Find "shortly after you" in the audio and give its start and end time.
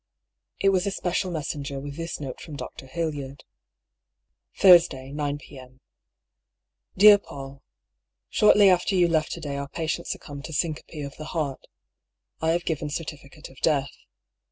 8.29-9.07